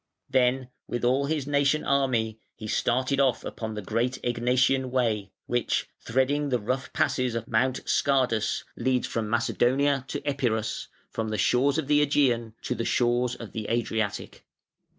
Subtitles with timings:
[0.31, 5.87] Then with all his nation army he started off upon the great Egnatian Way, which,
[5.99, 11.77] threading the rough passes of Mount Scardus, leads from Macedonia to Epirus, from the shores
[11.77, 14.43] of the Ægean to the shores of the Adriatic.